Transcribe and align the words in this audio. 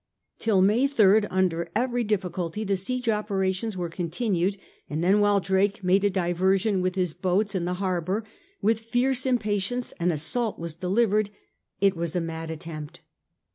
Till 0.39 0.63
May 0.63 0.87
3rd 0.87 1.27
imder 1.29 1.67
every 1.75 2.03
difficulty 2.03 2.63
the 2.63 2.75
siege 2.75 3.07
operations 3.07 3.77
were 3.77 3.87
continued, 3.87 4.57
and 4.89 5.03
then 5.03 5.19
while 5.19 5.39
Drake 5.39 5.83
made 5.83 6.03
a 6.03 6.09
diversion 6.09 6.81
with 6.81 6.95
his 6.95 7.13
boats 7.13 7.53
in 7.53 7.65
the 7.65 7.75
harbour, 7.75 8.25
with 8.63 8.79
fierce 8.79 9.27
impatience 9.27 9.91
an 9.99 10.11
assault 10.11 10.57
was 10.57 10.73
delivered. 10.73 11.29
It 11.81 11.95
was 11.95 12.15
a 12.15 12.19
mad 12.19 12.49
attempt. 12.49 13.01